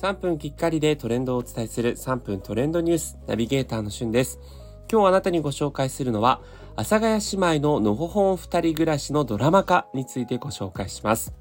[0.00, 4.38] 3分きっかりでトレンドをお伝えする3分トレンドニュースナビゲーターのしゅんです。
[4.88, 6.40] 今日あなたにご紹介するのは、
[6.76, 11.34] 阿佐ヶ谷姉妹ののほほん二人暮らしのドラマ化についてご紹介します。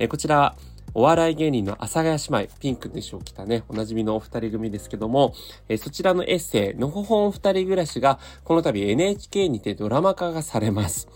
[0.00, 0.56] えこちらは、
[0.92, 5.32] お笑い芸人の阿佐ヶ谷姉妹、ピンクでしょう着たね、おなじみのお二人組ですけども、
[5.68, 11.06] えそちらのエッセイ、のほほん二人暮らしが、この度 NHK にてドラマ化がされます。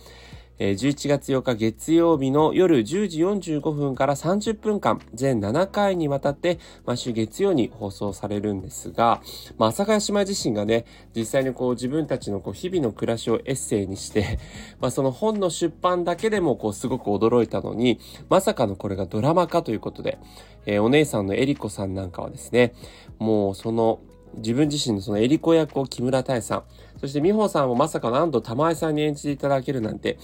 [0.71, 9.21] 11月8日月曜日の夜10時45分から30分間、全7回にわたって毎週月曜に放送されるんですが、
[9.59, 10.85] まあ、朝ヶ谷姉妹自身がね、
[11.17, 14.39] 実際にこう自分たちのこう日々の暮らしをエッセイにして、
[14.81, 20.19] まあ、その本の出版だけでもこうすごく驚いたのに、まさかのこれがドラマ化ということで、
[20.67, 22.73] えー、お姉さんのエリコさんなんかはですね、
[23.19, 23.99] もうその
[24.37, 26.63] 自分自身のそのエリコ役を木村多江さん、
[27.01, 30.19] そして美穂さんをまさかの安藤玉江さんに演じていただけるなんて、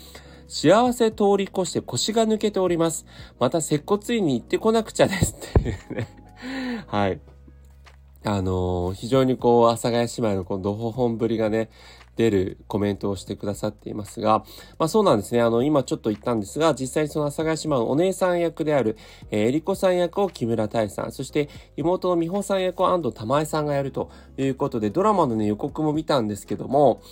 [0.49, 3.07] 幸せ通り越して腰が抜けております。
[3.39, 6.09] また接骨院に行ってこなくちゃですっていうね。
[6.89, 7.21] はい。
[8.25, 11.71] あのー、非常にこう、阿佐ヶ谷姉妹のこのドホホンぶりがね、
[12.17, 14.45] 出るコメントをしてくださっていますが、
[14.79, 15.41] まあそうなんですね。
[15.41, 18.97] あの、今ちょっと言ったんですが、実際にその阿佐ヶ谷姉妹のお姉さん役である、
[19.31, 27.03] えー、えりこさん役を木村太さん、そして妹の美穂さん役を安藤玉江さんがやるということで、ドラマのね、予告も見たんですけども、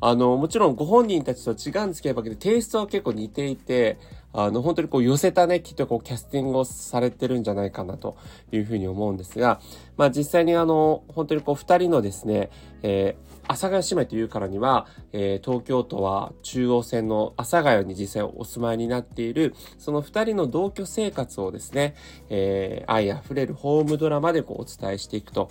[0.00, 3.98] あの、もちろんご本人たちと違うんですけど、テイストは結構似ていて、
[4.32, 8.16] あの、本当にこう寄せたね、きっとこうキャスティングをされてるんじゃないかなと
[8.52, 9.60] いうふうに思うんですが、
[9.96, 12.50] まあ実際にあの、本当にこう二人のですね、
[12.82, 21.94] えー、阿佐ヶ谷姉妹というからには、えー、東京都は中央線の阿佐ヶ谷に実際お住まいになっている、その二人の同居生活をですね、
[22.28, 25.48] えー、愛あふれるホームドラマでこうお伝えしていくと。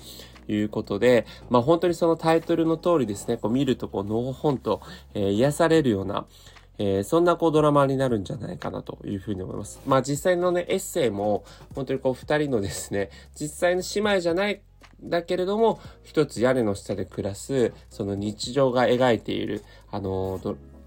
[0.48, 4.82] いうことで、まあ本当にそのタイトルの通りですね、こう見るとこう、のほほんと、
[5.14, 6.26] えー、癒されるような、
[6.78, 9.82] えー、そんなこうドラマになるんじゃないかなというふうに思います。
[9.86, 14.62] まあ実際のね、エッセイも、本当にこう二人のですね、実際の姉妹じゃない
[15.04, 20.40] だけれども、一つ屋根の下で暮らす、その日常が描いている、あの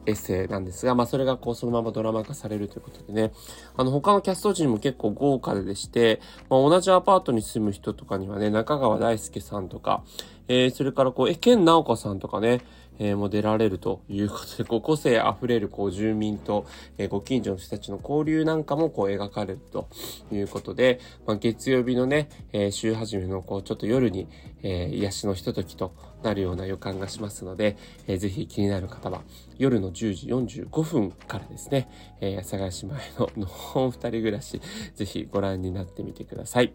[0.06, 3.32] エッセイなんですが、まあそれがこうそのままドラマ化されるということでね、
[3.76, 10.02] あの他のキャスト陣も結構豪華でして、まあ、同じアパートに住む人とかにはね、中川大輔さんとか、
[10.48, 12.62] えー、それからこう、え、ケンナオコさんとかね、
[12.98, 16.66] えー、も出られるということで、 こう個性あふれるこう住民と、
[16.98, 19.88] えー、ご近所の人たちの交流なんかもこう描かれると
[20.32, 24.28] いうことで、まあ、月曜日のね、えー、週始めのこうちょっと夜に、
[24.62, 25.92] え、癒しのひとときと
[26.22, 27.76] なるような予感がしますので、
[28.06, 29.22] えー、ぜひ気になる方は
[29.56, 30.14] 夜の10
[30.46, 31.88] 時45分からですね、
[32.20, 32.80] えー、阿佐ヶ谷姉
[33.16, 34.60] 妹ののほん二人暮らし、
[34.94, 36.72] ぜひご覧になってみてください。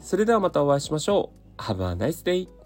[0.00, 1.62] それではまたお会いしましょう。
[1.62, 2.63] Have a nice day!